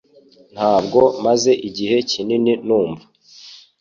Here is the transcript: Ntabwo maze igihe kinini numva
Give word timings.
Ntabwo 0.53 0.99
maze 1.25 1.51
igihe 1.67 1.97
kinini 2.09 2.51
numva 2.65 3.05